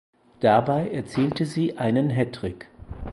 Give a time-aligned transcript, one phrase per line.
[0.39, 2.67] Dabei erzielte sie einen Hattrick.